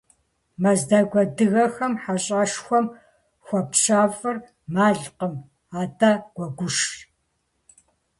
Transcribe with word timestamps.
Мэздэгу 0.61 1.19
адыгэхэм 1.21 1.93
хьэщӏэшхуэм 2.01 2.85
хуапщэфӏыр 3.45 4.37
мэлкъым, 4.73 5.33
атӏэ 5.81 6.11
гуэгушщ. 6.35 6.79